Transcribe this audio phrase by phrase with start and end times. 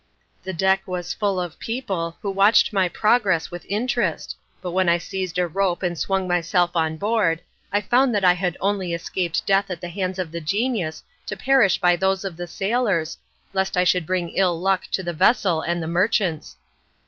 [0.41, 4.97] The deck was full of people, who watched my progress with interest, but when I
[4.97, 7.39] seized a rope and swung myself on board,
[7.71, 11.37] I found that I had only escaped death at the hands of the genius to
[11.37, 13.19] perish by those of the sailors,
[13.53, 16.55] lest I should bring ill luck to the vessel and the merchants.